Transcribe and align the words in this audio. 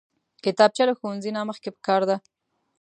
کتابچه 0.43 0.83
له 0.89 0.93
ښوونځي 0.99 1.31
نه 1.35 1.41
مخکې 1.49 1.69
پکار 1.75 2.01
ده 2.09 2.17